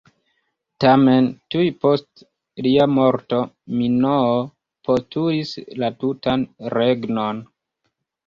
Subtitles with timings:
[0.83, 1.25] Tamen,
[1.55, 2.23] tuj post
[2.67, 3.41] lia morto
[3.81, 4.39] Minoo
[4.89, 7.43] postulis la tutan regnon.